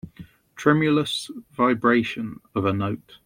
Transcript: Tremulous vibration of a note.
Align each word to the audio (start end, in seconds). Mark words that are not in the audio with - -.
Tremulous 0.55 1.29
vibration 1.51 2.39
of 2.55 2.65
a 2.65 2.73
note. 2.73 3.19